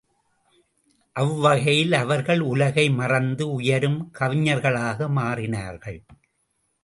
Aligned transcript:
அவ்வகையில் 1.15 1.93
அவர்கள் 1.93 2.39
உலகை 2.39 2.89
மறந்து 2.89 3.49
உயரும் 3.49 4.11
கவிஞர்களாக 4.19 5.09
மாறினார்கள். 5.09 5.99